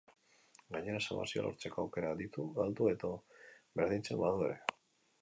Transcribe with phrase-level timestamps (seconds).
[0.77, 3.15] Gainera, salbazioa lortzeko aukerak ditu galdu edo
[3.81, 4.61] berdintzen badu ere.